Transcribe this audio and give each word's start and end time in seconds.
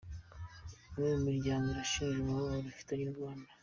Umwe 0.89 1.09
mumiryango 1.17 1.65
irashima 1.69 2.19
umubano 2.25 2.67
ifitanye 2.73 3.03
n’u 3.05 3.15
Rwanda 3.17 3.49